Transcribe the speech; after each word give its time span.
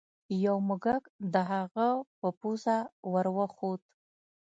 یو 0.45 0.55
موږک 0.67 1.03
د 1.33 1.35
هغه 1.51 1.87
په 2.19 2.27
پوزه 2.39 2.77
ور 3.11 3.25
وخوت. 3.37 3.81